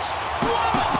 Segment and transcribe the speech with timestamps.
[0.00, 0.99] What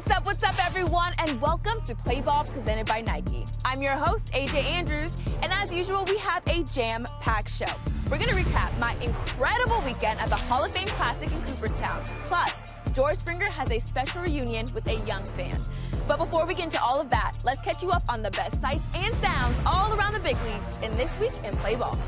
[0.00, 3.44] What's up, what's up, everyone, and welcome to Play Ball presented by Nike.
[3.66, 7.70] I'm your host, AJ Andrews, and as usual, we have a jam packed show.
[8.10, 12.02] We're going to recap my incredible weekend at the Hall of Fame Classic in Cooperstown.
[12.24, 12.50] Plus,
[12.94, 15.60] George Springer has a special reunion with a young fan.
[16.08, 18.58] But before we get into all of that, let's catch you up on the best
[18.58, 21.98] sights and sounds all around the big leagues in this week in Play Ball.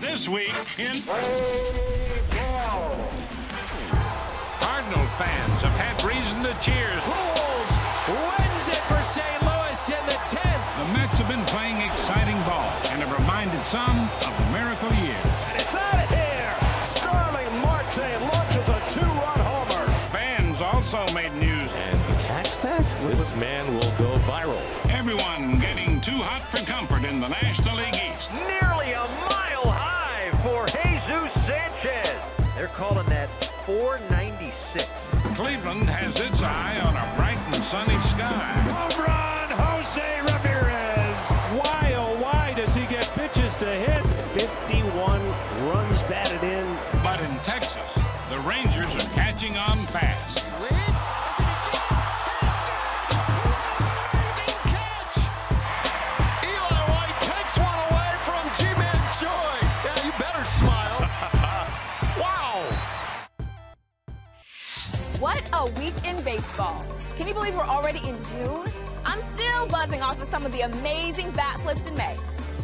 [0.00, 1.02] This week in
[4.74, 6.90] Cardinal fans have had reason to cheer.
[7.06, 7.72] Bulls
[8.10, 9.38] wins it for St.
[9.46, 10.66] Louis in the 10th.
[10.82, 15.14] The Mets have been playing exciting ball and have reminded some of the miracle year.
[15.54, 16.50] And it's out of here.
[16.82, 18.02] Starling Marte
[18.34, 19.86] launches a two-run homer.
[20.10, 21.70] Fans also made news.
[21.70, 22.82] And the tax bet?
[23.06, 24.58] This man will go viral.
[24.90, 28.26] Everyone getting too hot for comfort in the National League East.
[28.34, 30.66] Nearly a mile high for
[31.06, 32.20] Jesus Sanchez.
[32.56, 33.28] They're calling that
[33.66, 35.10] 496.
[35.36, 38.52] Cleveland has its eye on a bright and sunny sky.
[38.72, 41.28] Home run, Jose Ramirez.
[41.60, 44.02] Why, oh, why does he get pitches to hit?
[44.32, 45.20] 51
[45.68, 46.64] runs batted in.
[47.02, 47.84] But in Texas,
[48.30, 48.73] the Rangers
[65.64, 66.84] a week in baseball.
[67.16, 68.70] Can you believe we're already in June?
[69.06, 72.16] I'm still buzzing off of some of the amazing bat flips in May.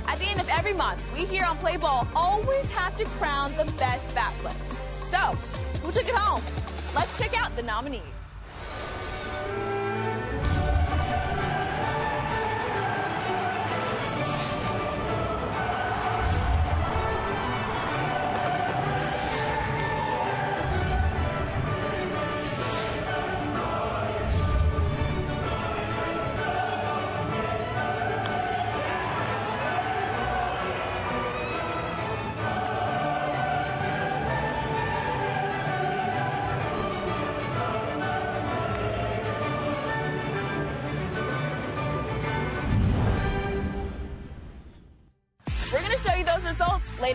[0.06, 3.56] At the end of every month, we here on Play Ball always have to crown
[3.56, 4.54] the best bat flip.
[5.10, 5.34] So,
[5.80, 6.42] who took it home?
[6.94, 8.19] Let's check out the nominees.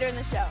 [0.05, 0.45] Later in the show.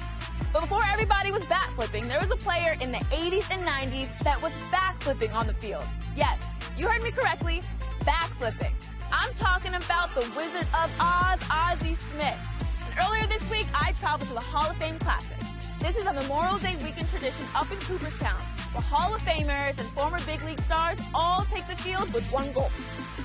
[0.53, 4.09] But before everybody was bat flipping, there was a player in the 80s and 90s
[4.25, 5.85] that was back flipping on the field.
[6.17, 6.43] Yes,
[6.77, 7.63] you heard me correctly,
[8.05, 8.75] back flipping.
[9.13, 12.41] I'm talking about the Wizard of Oz, Ozzie Smith.
[12.83, 15.39] And earlier this week, I traveled to the Hall of Fame Classic.
[15.79, 18.41] This is a Memorial Day weekend tradition up in Cooperstown,
[18.73, 22.51] where Hall of Famers and former big league stars all take the field with one
[22.55, 22.73] goal,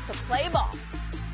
[0.05, 0.69] to play ball.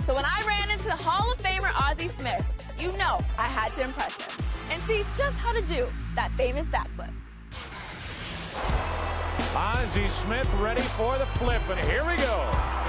[0.08, 2.46] So when I ran into the Hall of Famer Ozzie Smith,
[2.80, 6.66] you know I had to impress him and see just how to do that famous
[6.68, 7.12] backflip.
[9.56, 12.36] Ozzie Smith ready for the flip, and here we go.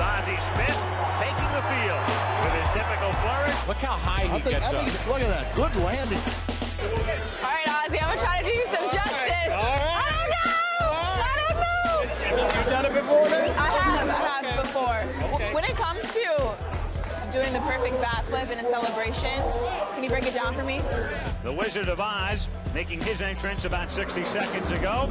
[0.02, 0.78] Ozzie Smith
[1.22, 2.02] taking the field
[2.42, 3.54] with his typical flourish.
[3.68, 5.06] Look how high he I think, gets I up.
[5.06, 5.54] look at that.
[5.54, 6.18] Good landing.
[6.18, 9.50] All right, Ozzie, I'm gonna try to do you some justice.
[9.54, 10.90] I don't know.
[11.22, 12.58] I don't know.
[12.58, 13.50] You've done it before, then?
[13.56, 15.54] I have, I have before.
[15.54, 16.55] When it comes to
[17.36, 19.42] doing the perfect bat flip in a celebration,
[19.92, 20.80] can you break it down for me?
[21.42, 25.06] The Wizard of Oz making his entrance about 60 seconds ago.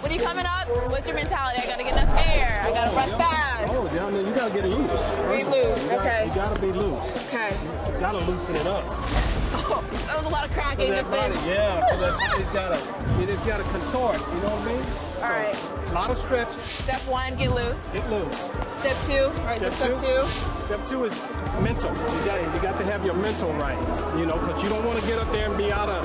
[0.00, 1.60] When you coming up, what's your mentality?
[1.60, 2.62] I gotta get enough air.
[2.64, 3.72] I gotta run fast.
[3.74, 5.36] Oh, down there, you gotta get it loose.
[5.36, 6.26] Be loose, You gotta- okay.
[6.28, 7.26] You gotta be loose.
[7.26, 7.56] Okay.
[7.92, 9.23] You gotta loosen it up.
[9.56, 11.32] Oh, that was a lot of cracking just then.
[11.46, 12.76] yeah, 'cause that body's gotta,
[13.22, 14.84] it's gotta contort, you know what I mean?
[15.22, 15.90] All right.
[15.90, 17.92] A lot of stretch, Step one, get loose.
[17.92, 18.36] get loose.
[18.80, 20.22] Step two, all right, so step two.
[20.66, 21.14] Step two is
[21.60, 21.90] mental.
[21.90, 23.78] You got, you got to have your mental right,
[24.18, 26.02] you know, because you don't want to get up there and be out of,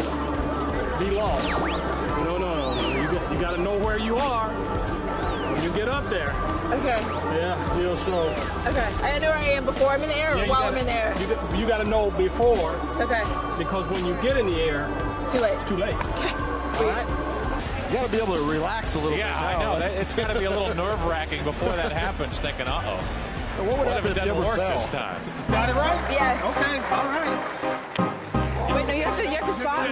[0.99, 1.59] be lost.
[2.23, 3.01] No, no, no.
[3.01, 4.49] You got, you got to know where you are
[5.59, 6.29] when you get up there.
[6.71, 6.97] Okay,
[7.35, 8.13] Yeah, you know, so.
[8.67, 8.87] okay.
[9.03, 10.81] I know where I am before I'm in the air yeah, you while gotta- I'm
[10.81, 11.13] in the air.
[11.19, 12.71] You, got- you got to know before,
[13.01, 13.23] Okay,
[13.57, 14.89] because when you get in the air,
[15.21, 15.53] it's too late.
[15.55, 15.95] it's too late.
[16.79, 16.85] Okay.
[16.85, 17.07] All right?
[17.89, 19.79] You got to be able to relax a little Yeah, bit I know.
[19.79, 22.95] That, it's got to be a little nerve wracking before that happens, thinking, uh oh.
[23.57, 24.77] Now, what would Well, if happen if you doesn't work fell?
[24.77, 25.19] this time.
[25.51, 25.99] Got it right?
[26.09, 26.39] Yes.
[26.55, 28.75] Okay, all right.
[28.75, 29.89] Wait, no, you have to, you have to spot.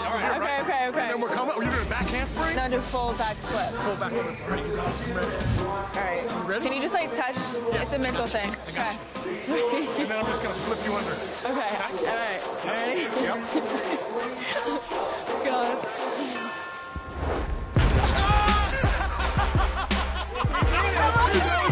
[2.14, 2.56] handspring?
[2.56, 3.70] No, do full back flip.
[3.82, 4.26] Full back flip.
[4.26, 4.94] All right, you got it.
[5.08, 5.36] I'm ready.
[5.60, 6.48] All right.
[6.48, 6.64] ready?
[6.64, 7.36] Can you just like touch?
[7.80, 8.50] it's a mental thing.
[8.68, 8.96] Okay.
[10.00, 11.12] And then I'm just gonna flip you under.
[11.12, 11.50] Okay.
[11.50, 11.58] All
[12.14, 12.40] right.
[12.64, 13.00] Ready?
[13.22, 13.38] Yep.
[15.44, 15.78] God.
[20.56, 21.60] Thanks,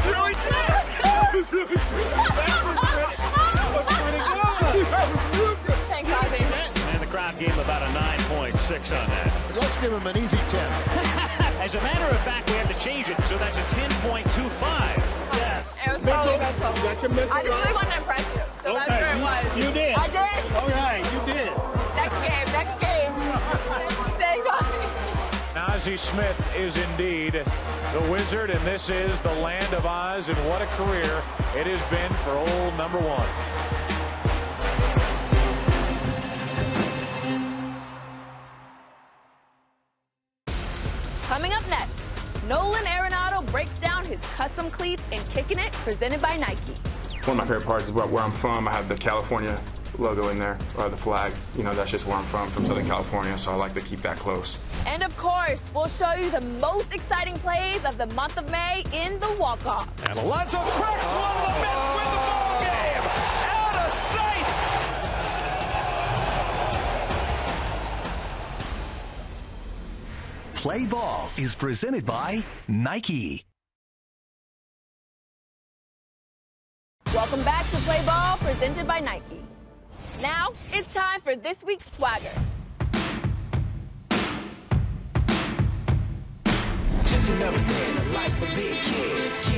[7.43, 7.91] gave him about a
[8.31, 8.55] 9.6
[8.95, 9.27] on that.
[9.59, 10.63] Let's give him an easy 10.
[11.59, 13.67] As a matter of fact, we have to change it, so that's a
[14.07, 14.31] 10.25.
[15.35, 15.77] Yes.
[15.85, 16.71] It was totally mental.
[16.71, 19.23] You got your mental I just really wanted to impress you, so that's where it
[19.27, 19.43] was.
[19.59, 19.95] you did.
[19.99, 20.39] I did.
[20.55, 21.51] All right, you did.
[21.99, 22.47] Next game.
[22.55, 23.13] Next game.
[24.23, 25.67] Thanks, Ozzy.
[25.75, 30.63] Ozzie Smith is indeed the wizard, and this is the land of Oz, and what
[30.63, 31.23] a career
[31.59, 33.82] it has been for old number one.
[44.43, 46.75] Custom cleats and kicking it, presented by Nike.
[47.27, 48.67] One of my favorite parts is where where I'm from.
[48.67, 49.57] I have the California
[49.99, 51.33] logo in there, or the flag.
[51.57, 54.03] You know, that's just where I'm from, from Southern California, so I like to keep
[54.03, 54.59] that close.
[54.85, 58.85] And of course, we'll show you the most exciting plays of the month of May
[58.93, 59.89] in the walk-off.
[60.09, 63.05] And Alonso cracks one of the Mets win the ball game.
[63.47, 64.51] Out of sight.
[70.55, 73.45] Play Ball is presented by Nike.
[78.63, 79.43] Presented by Nike.
[80.21, 82.31] Now it's time for this week's swagger.
[87.03, 89.51] Just another day in the life of big kids.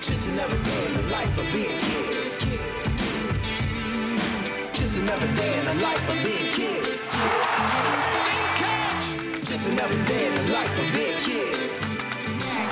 [0.00, 2.46] Just another day in the life of big kids.
[4.72, 7.12] Just another day in the life of big kids.
[9.46, 11.84] Just another day in the life of big kids.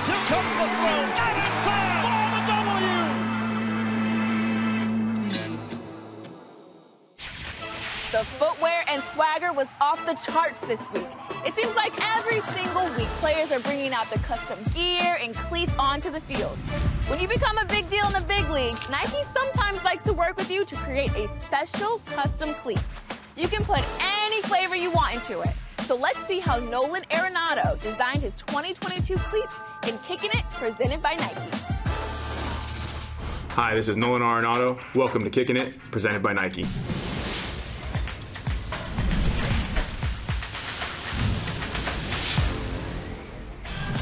[0.06, 1.45] Here comes the throw.
[8.16, 11.06] The footwear and swagger was off the charts this week.
[11.44, 15.74] It seems like every single week players are bringing out the custom gear and cleats
[15.78, 16.56] onto the field.
[17.08, 20.38] When you become a big deal in the big leagues, Nike sometimes likes to work
[20.38, 22.82] with you to create a special custom cleat.
[23.36, 25.50] You can put any flavor you want into it.
[25.80, 29.54] So let's see how Nolan Arenado designed his 2022 cleats
[29.86, 31.50] in Kicking It, presented by Nike.
[33.50, 34.82] Hi, this is Nolan Arenado.
[34.94, 36.64] Welcome to Kicking It, presented by Nike.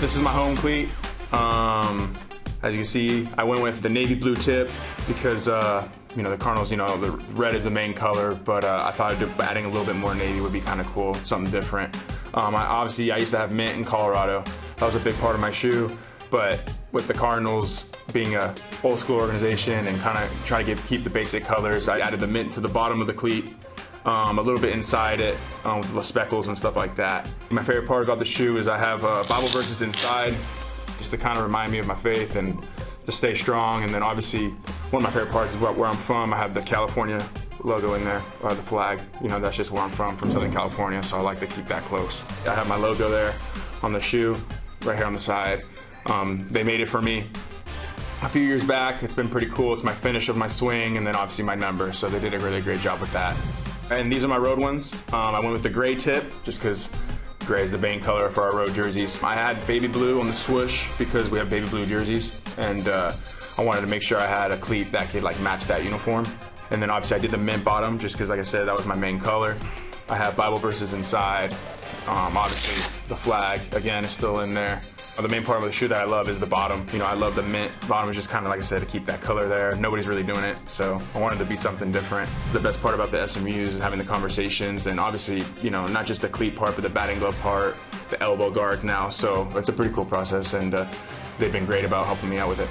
[0.04, 0.90] This is my home cleat.
[1.32, 2.14] Um,
[2.62, 4.70] as you can see, I went with the navy blue tip
[5.08, 6.70] because uh, you know the Cardinals.
[6.70, 9.86] You know the red is the main color, but uh, I thought adding a little
[9.86, 11.96] bit more navy would be kind of cool, something different.
[12.34, 14.44] Um, I, obviously, I used to have mint in Colorado.
[14.76, 15.96] That was a big part of my shoe,
[16.30, 20.84] but with the Cardinals being a old school organization and kind of trying to get,
[20.84, 23.46] keep the basic colors, I added the mint to the bottom of the cleat
[24.04, 27.28] um, a little bit inside it um, with the speckles and stuff like that.
[27.50, 30.34] My favorite part about the shoe is I have uh, Bible verses inside
[30.98, 32.64] just to kind of remind me of my faith and
[33.06, 33.82] to stay strong.
[33.82, 34.48] And then obviously
[34.90, 36.32] one of my favorite parts is where, where I'm from.
[36.32, 37.24] I have the California
[37.62, 39.00] logo in there, or the flag.
[39.22, 41.66] You know, that's just where I'm from, from Southern California, so I like to keep
[41.66, 42.22] that close.
[42.46, 43.34] I have my logo there
[43.82, 44.36] on the shoe,
[44.84, 45.64] right here on the side.
[46.06, 47.26] Um, they made it for me
[48.22, 49.02] a few years back.
[49.02, 49.72] It's been pretty cool.
[49.72, 51.92] It's my finish of my swing and then obviously my number.
[51.92, 53.36] So they did a really great job with that.
[53.90, 54.92] And these are my road ones.
[55.12, 56.90] Um, I went with the gray tip just because
[57.40, 59.22] gray is the main color for our road jerseys.
[59.22, 62.36] I had baby blue on the swoosh because we have baby blue jerseys.
[62.56, 63.14] And uh,
[63.58, 66.26] I wanted to make sure I had a cleat that could like match that uniform.
[66.70, 68.86] And then obviously I did the mint bottom just because like I said, that was
[68.86, 69.56] my main color.
[70.08, 71.52] I have Bible verses inside.
[72.06, 74.82] Um, obviously the flag, again, is still in there.
[75.16, 76.84] The main part of the shoe that I love is the bottom.
[76.92, 77.70] You know, I love the mint.
[77.86, 79.74] Bottom is just kind of, like I said, to keep that color there.
[79.76, 82.28] Nobody's really doing it, so I wanted to be something different.
[82.52, 86.04] The best part about the SMUs is having the conversations, and obviously, you know, not
[86.04, 87.76] just the cleat part, but the batting glove part,
[88.10, 89.08] the elbow guards now.
[89.08, 90.86] So it's a pretty cool process, and uh,
[91.38, 92.68] they've been great about helping me out with it.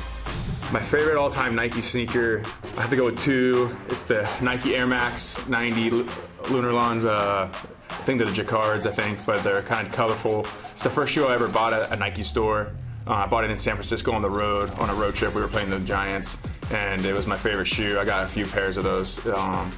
[0.73, 2.43] My favorite all-time Nike sneaker,
[2.77, 3.75] I have to go with two.
[3.87, 6.05] It's the Nike Air Max 90
[6.49, 7.05] Lunar Lawns.
[7.05, 7.51] Uh,
[7.93, 10.45] I think they're the Jacquards, I think, but they're kind of colorful.
[10.73, 12.71] It's the first shoe I ever bought at a Nike store.
[13.07, 15.33] Uh, I bought it in San Francisco on the road, on a road trip.
[15.33, 16.37] We were playing the Giants,
[16.71, 17.99] and it was my favorite shoe.
[17.99, 19.25] I got a few pairs of those.
[19.27, 19.71] Um,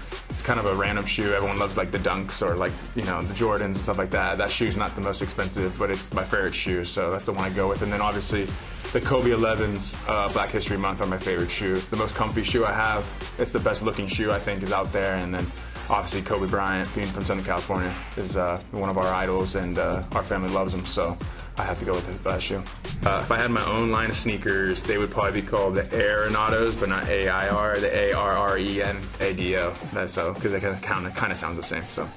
[0.44, 1.34] kind of a random shoe.
[1.34, 4.38] Everyone loves like the Dunks or like you know the Jordans and stuff like that.
[4.38, 7.44] That shoe's not the most expensive, but it's my favorite shoe, so that's the one
[7.44, 7.82] I go with.
[7.82, 8.46] And then obviously
[8.94, 11.88] the Kobe 11s, uh, Black History Month, are my favorite shoes.
[11.88, 13.06] The most comfy shoe I have.
[13.40, 15.52] It's the best looking shoe I think is out there, and then
[15.90, 20.04] obviously Kobe Bryant, being from Southern California, is uh, one of our idols, and uh,
[20.14, 20.86] our family loves him.
[20.86, 21.16] So
[21.58, 22.62] I have to go with the shoe.
[23.06, 25.84] Uh, if I had my own line of sneakers, they would probably be called the
[25.84, 30.08] Arenados, but not A-I-R, the A-R-R-E-N-A-D-O.
[30.08, 31.84] So, because it kind of kind of sounds the same.
[31.90, 32.10] So,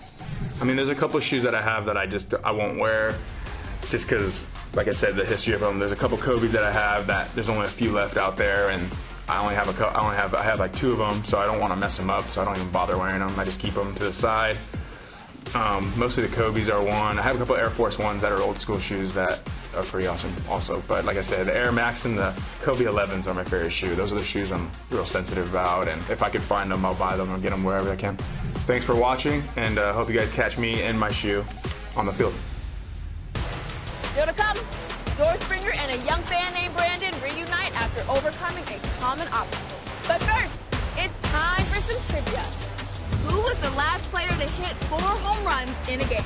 [0.60, 2.78] I mean, there's a couple of shoes that I have that I just I won't
[2.78, 3.14] wear,
[3.90, 4.44] just because,
[4.74, 5.78] like I said, the history of them.
[5.78, 8.70] There's a couple Kobe's that I have that there's only a few left out there,
[8.70, 8.90] and
[9.28, 11.44] I only have a I only have I have like two of them, so I
[11.44, 13.38] don't want to mess them up, so I don't even bother wearing them.
[13.38, 14.56] I just keep them to the side.
[15.54, 17.18] Um, mostly the Kobe's are one.
[17.18, 19.40] I have a couple Air Force Ones that are old school shoes that
[19.76, 20.82] are pretty awesome also.
[20.88, 23.94] But like I said, the Air Max and the Kobe 11s are my favorite shoe.
[23.94, 26.94] Those are the shoes I'm real sensitive about, and if I can find them, I'll
[26.94, 28.16] buy them and get them wherever I can.
[28.66, 31.44] Thanks for watching, and uh, hope you guys catch me and my shoe
[31.96, 32.34] on the field.
[34.12, 34.58] Still to come,
[35.16, 37.07] George Springer and a young fan named Brandon
[37.88, 39.78] after overcoming a common obstacle.
[40.06, 40.58] But first,
[40.96, 42.40] it's time for some trivia.
[43.26, 46.24] Who was the last player to hit four home runs in a game?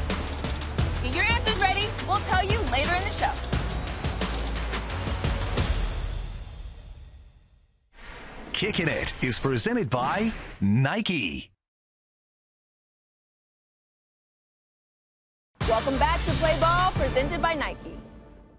[1.03, 1.89] Get your answers ready.
[2.07, 3.33] We'll tell you later in the show.
[8.53, 11.51] Kicking It is presented by Nike.
[15.69, 18.02] Welcome back to Play Ball, presented by Nike.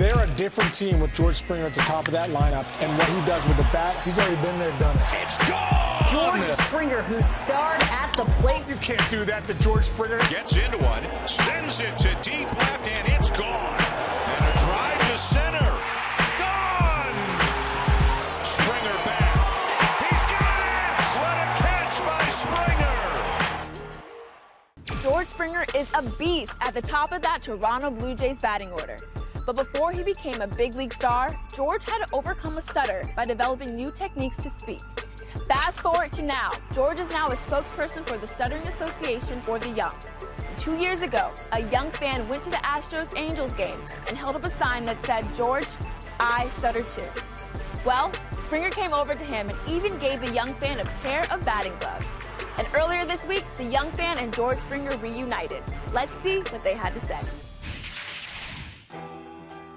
[0.04, 3.08] They're a different team with George Springer at the top of that lineup, and what
[3.08, 5.04] he does with the bat, he's already been there, done it.
[5.14, 6.04] It's gone!
[6.12, 8.68] George Springer, who starred at the plate.
[8.68, 10.18] You can't do that to George Springer.
[10.30, 13.80] Gets into one, sends it to deep left, and it's gone.
[13.80, 15.72] And a drive to center.
[16.36, 17.16] Gone!
[18.44, 19.40] Springer back.
[20.04, 21.00] He's got it!
[21.16, 22.28] What a catch by
[24.92, 25.02] Springer!
[25.02, 28.98] George Springer is a beast at the top of that Toronto Blue Jays batting order.
[29.46, 33.26] But before he became a big league star, George had to overcome a stutter by
[33.26, 34.82] developing new techniques to speak.
[35.48, 39.70] Fast forward to now, George is now a spokesperson for the Stuttering Association for the
[39.70, 39.94] Young.
[40.58, 44.44] Two years ago, a young fan went to the Astros Angels game and held up
[44.44, 45.68] a sign that said, George,
[46.20, 47.08] I stutter too.
[47.84, 48.12] Well,
[48.44, 51.74] Springer came over to him and even gave the young fan a pair of batting
[51.80, 52.06] gloves.
[52.58, 55.64] And earlier this week, the young fan and George Springer reunited.
[55.92, 57.20] Let's see what they had to say.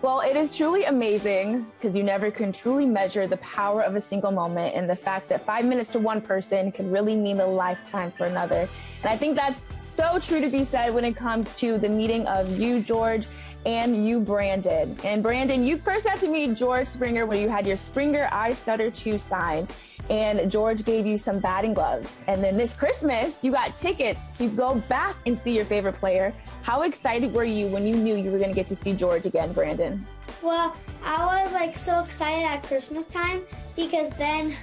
[0.03, 4.00] Well, it is truly amazing because you never can truly measure the power of a
[4.00, 7.47] single moment and the fact that five minutes to one person can really mean a
[7.47, 8.69] lifetime for another.
[9.03, 12.26] And I think that's so true to be said when it comes to the meeting
[12.26, 13.26] of you, George,
[13.66, 14.96] and you, Brandon.
[15.04, 18.52] And Brandon, you first got to meet George Springer when you had your Springer I
[18.52, 19.66] Stutter 2 sign,
[20.08, 22.23] and George gave you some batting gloves.
[22.28, 26.32] And then this Christmas, you got tickets to go back and see your favorite player.
[26.62, 29.26] How excited were you when you knew you were going to get to see George
[29.26, 30.06] again, Brandon?
[30.42, 33.42] Well, I was like so excited at Christmas time
[33.75, 34.54] because then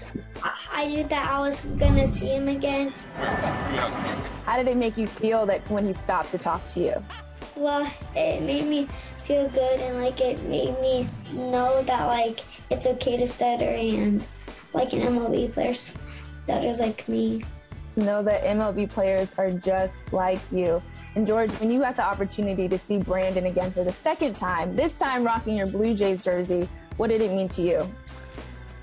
[0.72, 2.90] I knew that I was gonna see him again.
[4.46, 7.04] How did it make you feel that when he stopped to talk to you?
[7.56, 8.88] Well, it made me
[9.26, 14.26] feel good and like it made me know that like it's okay to stutter and
[14.74, 17.44] like an MLB player stutters like me.
[17.94, 20.82] To know that MLB players are just like you.
[21.14, 24.76] And George, when you got the opportunity to see Brandon again for the second time,
[24.76, 26.68] this time rocking your Blue Jays jersey,
[26.98, 27.88] what did it mean to you?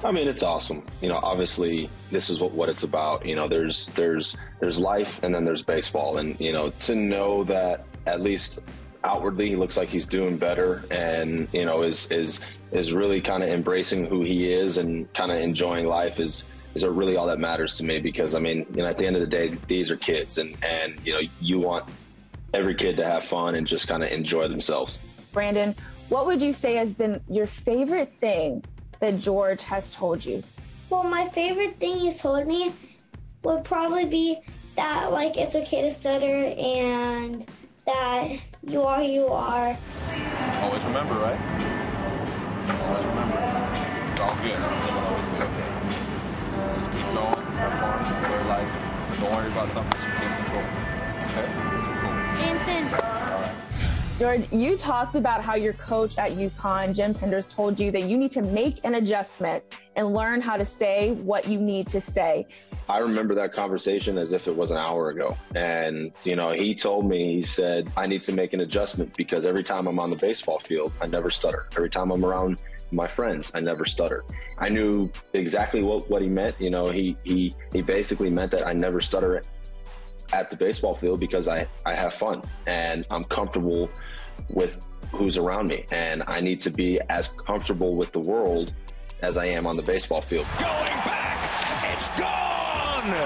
[0.04, 0.84] I mean, it's awesome.
[1.02, 3.26] You know, obviously, this is what, what it's about.
[3.26, 7.44] You know, there's there's there's life, and then there's baseball, and you know, to know
[7.44, 8.60] that at least
[9.04, 12.40] outwardly he looks like he's doing better, and you know, is is
[12.72, 16.84] is really kind of embracing who he is and kind of enjoying life is is
[16.84, 17.98] really all that matters to me.
[18.00, 20.56] Because I mean, you know, at the end of the day, these are kids, and
[20.62, 21.88] and you know, you want
[22.52, 24.98] every kid to have fun and just kind of enjoy themselves.
[25.32, 25.74] Brandon,
[26.08, 28.64] what would you say has been your favorite thing
[28.98, 30.42] that George has told you?
[30.90, 32.72] Well, my favorite thing he's told me
[33.44, 34.40] would probably be
[34.74, 37.46] that like it's okay to stutter and
[37.86, 39.76] that you are who you are.
[40.62, 41.38] Always remember, right?
[42.68, 43.38] Always remember.
[44.12, 44.52] It's all good.
[44.52, 45.70] It will always be okay.
[46.76, 48.70] Just keep going, have fun, enjoy life.
[49.20, 50.66] Don't worry about something that you can't control.
[51.30, 51.48] Okay?
[52.00, 52.14] Cool.
[52.38, 52.82] Jansen.
[52.94, 53.54] All right.
[54.18, 58.18] George, you talked about how your coach at UConn, Jim Penders, told you that you
[58.18, 59.64] need to make an adjustment
[59.96, 62.46] and learn how to say what you need to say.
[62.90, 65.36] I remember that conversation as if it was an hour ago.
[65.54, 69.46] And, you know, he told me, he said, I need to make an adjustment because
[69.46, 71.68] every time I'm on the baseball field, I never stutter.
[71.76, 74.24] Every time I'm around my friends, I never stutter.
[74.58, 76.60] I knew exactly what, what he meant.
[76.60, 79.40] You know, he, he, he basically meant that I never stutter
[80.32, 83.88] at the baseball field because I, I have fun and I'm comfortable
[84.48, 85.86] with who's around me.
[85.92, 88.74] And I need to be as comfortable with the world
[89.22, 90.46] as I am on the baseball field.
[90.58, 92.39] Going back, it's gone.
[93.00, 93.16] Springer.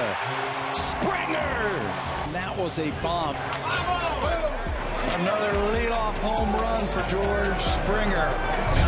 [2.30, 3.34] That was a bomb.
[5.20, 8.30] Another leadoff home run for George Springer.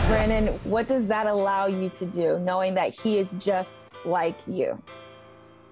[0.06, 4.80] Brandon, what does that allow you to do, knowing that he is just like you?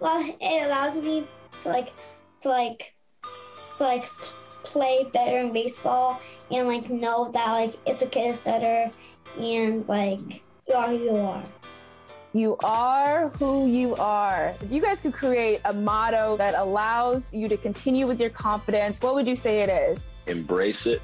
[0.00, 1.28] Well, it allows me
[1.60, 1.92] to like
[2.40, 2.92] to like
[3.76, 4.06] to like
[4.64, 8.90] play better in baseball and like know that like it's okay to stutter
[9.38, 11.44] and like you are who you are.
[12.34, 14.56] You are who you are.
[14.60, 19.00] If you guys could create a motto that allows you to continue with your confidence,
[19.00, 20.08] what would you say it is?
[20.26, 21.00] Embrace it,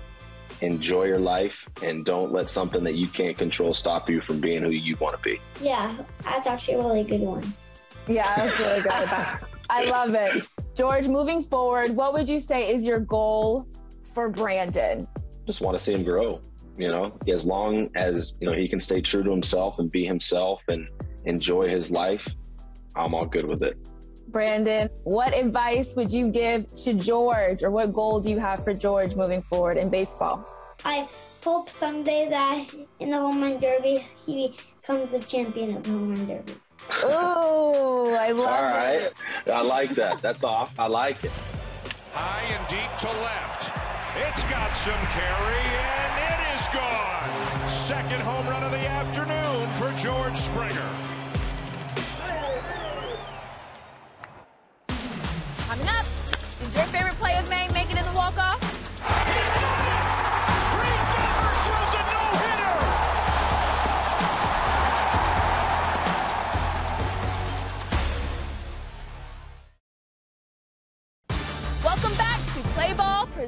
[0.61, 4.61] enjoy your life, and don't let something that you can't control stop you from being
[4.61, 5.41] who you want to be.
[5.61, 7.55] Yeah, that's actually a really good one.
[8.09, 8.93] Yeah, that's really good.
[9.71, 10.49] I love it.
[10.75, 13.69] George, moving forward, what would you say is your goal
[14.15, 15.07] for Brandon?
[15.47, 16.41] Just want to see him grow.
[16.77, 20.05] You know, as long as you know he can stay true to himself and be
[20.05, 20.89] himself and
[21.25, 22.27] enjoy his life,
[22.97, 23.77] I'm all good with it.
[24.29, 28.73] Brandon, what advice would you give to George, or what goal do you have for
[28.73, 30.47] George moving forward in baseball?
[30.85, 31.09] I
[31.43, 36.15] hope someday that in the home run derby he becomes the champion of the home
[36.15, 36.53] run derby.
[37.05, 39.03] Ooh, I love All right.
[39.03, 39.15] it.
[39.51, 40.23] I like that.
[40.23, 40.79] That's off.
[40.79, 41.33] I like it.
[42.13, 43.71] High and deep to left.
[44.17, 47.69] It's got some carry, and it is gone.
[47.69, 51.00] Second home run of the afternoon for George Springer.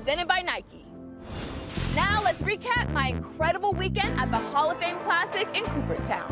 [0.03, 0.85] Presented by Nike.
[1.95, 6.29] Now let's recap my incredible weekend at the Hall of Fame Classic in Cooperstown.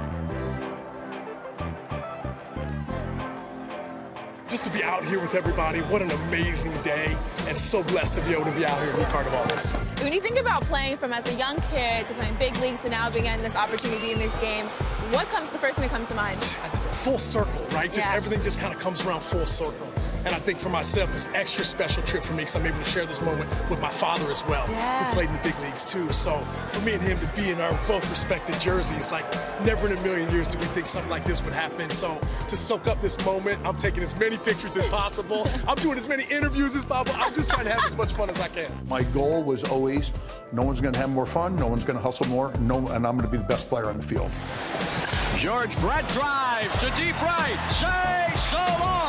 [4.48, 7.16] Just to be out here with everybody, what an amazing day,
[7.46, 9.46] and so blessed to be able to be out here and be part of all
[9.46, 9.70] this.
[10.02, 12.88] When you think about playing from as a young kid to playing big leagues to
[12.88, 14.66] now being in this opportunity in this game,
[15.12, 16.42] what comes the first thing that comes to mind?
[16.42, 17.92] Full circle, right?
[17.92, 18.16] Just Yeah.
[18.16, 19.86] everything just kind of comes around full circle.
[20.24, 22.84] And I think for myself, this extra special trip for me because I'm able to
[22.84, 25.04] share this moment with my father as well, Yeah.
[25.04, 26.12] who played in the big leagues too.
[26.12, 29.24] So for me and him to be in our both respected jerseys, like
[29.64, 31.88] never in a million years did we think something like this would happen.
[31.90, 35.48] So to soak up this moment, I'm taking as many pictures as possible.
[35.66, 37.18] I'm doing as many interviews as possible.
[37.22, 38.70] I'm just trying to have as much fun as I can.
[38.88, 40.12] My goal was always
[40.52, 43.06] no one's going to have more fun, no one's going to hustle more, no, and
[43.06, 44.30] I'm going to be the best player on the field.
[45.38, 47.56] George Brett drives to deep right.
[47.70, 48.99] Say so long.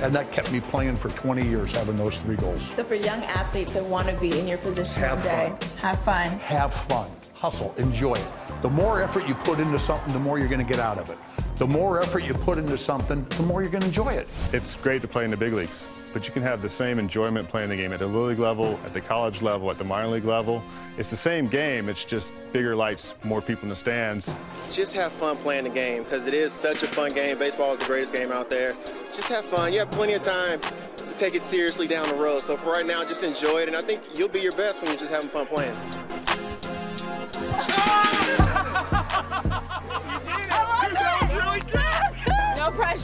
[0.00, 2.74] And that kept me playing for 20 years, having those three goals.
[2.74, 6.00] So for young athletes that want to be in your position Have one day, have
[6.02, 6.38] fun.
[6.38, 8.26] Have fun, hustle, enjoy it.
[8.62, 11.10] The more effort you put into something, the more you're going to get out of
[11.10, 11.18] it.
[11.56, 14.28] The more effort you put into something, the more you're going to enjoy it.
[14.52, 17.48] It's great to play in the big leagues, but you can have the same enjoyment
[17.48, 20.08] playing the game at the little league level, at the college level, at the minor
[20.08, 20.62] league level.
[20.96, 24.36] It's the same game, it's just bigger lights, more people in the stands.
[24.70, 27.38] just have fun playing the game because it is such a fun game.
[27.38, 28.74] Baseball is the greatest game out there.
[29.12, 29.72] Just have fun.
[29.72, 30.60] You have plenty of time
[30.96, 32.42] to take it seriously down the road.
[32.42, 34.90] So for right now, just enjoy it, and I think you'll be your best when
[34.90, 35.76] you're just having fun playing.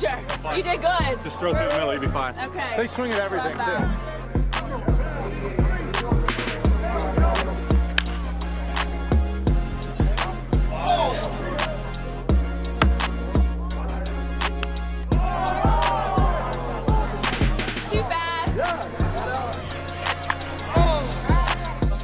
[0.03, 0.57] No pressure.
[0.57, 1.23] You did good.
[1.23, 2.35] Just throw through the middle, you'll be fine.
[2.39, 2.77] Okay.
[2.77, 3.61] They swing at everything, too.
[18.11, 18.55] fast.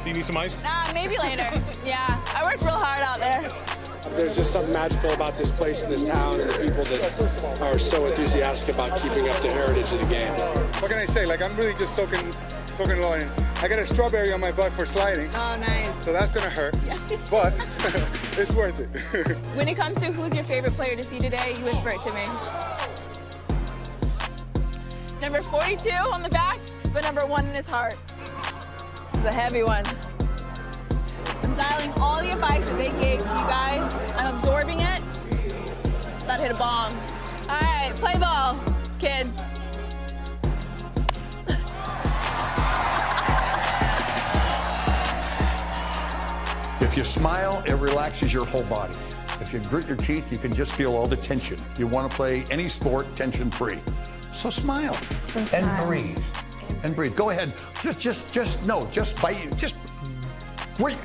[0.03, 0.63] Do you need some ice?
[0.63, 1.49] Nah, maybe later.
[1.85, 3.80] Yeah, I worked real hard out there.
[4.15, 7.79] There's just something magical about this place and this town and the people that are
[7.79, 10.33] so enthusiastic about keeping up the heritage of the game.
[10.81, 11.25] What can I say?
[11.25, 12.31] Like I'm really just soaking,
[12.73, 13.29] soaking low in.
[13.57, 15.29] I got a strawberry on my butt for sliding.
[15.33, 15.89] Oh, nice.
[16.03, 16.75] So that's gonna hurt,
[17.31, 17.53] but
[18.37, 19.37] it's worth it.
[19.55, 22.13] When it comes to who's your favorite player to see today, you whisper it to
[22.13, 22.25] me.
[25.21, 26.59] Number 42 on the back,
[26.93, 27.95] but number one in his heart.
[29.05, 29.85] This is a heavy one.
[31.51, 33.93] I'm dialing all the advice that they gave to you guys.
[34.15, 35.01] I'm absorbing it.
[36.23, 36.93] About to hit a bomb.
[37.49, 38.57] All right, play ball,
[38.99, 39.29] kids.
[46.79, 48.97] If you smile, it relaxes your whole body.
[49.41, 51.57] If you grit your teeth, you can just feel all the tension.
[51.77, 53.79] You want to play any sport tension free.
[54.33, 54.93] So smile
[55.27, 55.85] So and smile.
[55.85, 56.19] breathe.
[56.83, 57.15] and breathe.
[57.15, 57.53] Go ahead.
[57.81, 59.43] Just, just, just, no, just bite.
[59.43, 59.51] You.
[59.51, 59.75] Just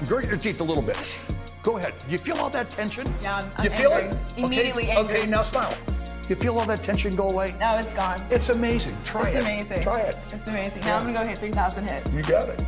[0.05, 1.21] grit, your teeth a little bit.
[1.63, 1.95] Go ahead.
[2.09, 3.07] You feel all that tension?
[3.23, 4.19] Yeah, I'm, I'm you feel angry.
[4.19, 4.39] it?
[4.39, 4.97] Immediately okay.
[4.99, 5.19] angry.
[5.19, 5.77] Okay, now smile.
[6.29, 7.55] You feel all that tension go away?
[7.61, 8.23] No, it's gone.
[8.31, 8.97] It's amazing.
[9.05, 9.43] Try it's it.
[9.43, 9.83] amazing.
[9.83, 10.17] Try it.
[10.33, 10.83] It's amazing.
[10.83, 10.89] Yeah.
[10.89, 12.11] Now I'm gonna go hit 3,000 hits.
[12.11, 12.61] You got it.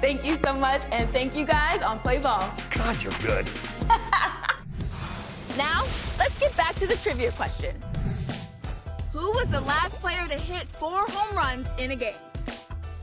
[0.00, 2.50] Thank you so much, and thank you guys on Play Ball.
[2.70, 3.48] God, you're good.
[5.56, 5.82] Now,
[6.18, 7.74] let's get back to the trivia question.
[9.12, 12.14] Who was the last player to hit four home runs in a game?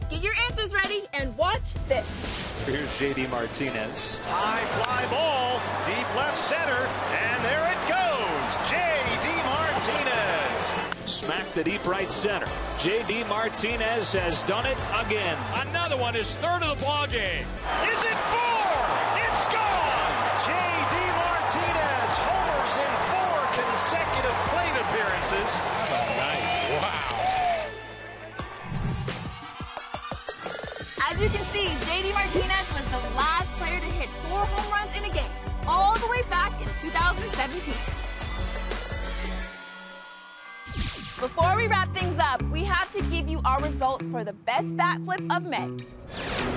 [0.10, 2.65] Get your answers ready and watch this.
[2.65, 4.20] Here's JD Martinez.
[4.24, 6.80] High fly ball, deep left center,
[7.12, 8.50] and there it goes.
[8.72, 11.12] JD Martinez.
[11.12, 12.46] Smacked the deep right center.
[12.80, 15.38] JD Martinez has done it again.
[15.67, 17.43] Another one is third of the ball game.
[17.91, 18.72] Is it four?
[19.28, 20.08] It's gone.
[20.48, 26.37] JD Martinez homers in four consecutive plate appearances.
[31.58, 35.32] See, JD Martinez was the last player to hit four home runs in a game,
[35.67, 37.74] all the way back in 2017.
[41.20, 44.76] Before we wrap things up, we have to give you our results for the best
[44.78, 46.57] bat flip of May.